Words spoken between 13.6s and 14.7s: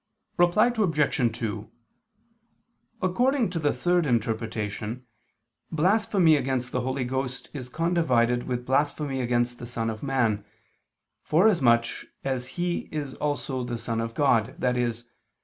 the Son of God,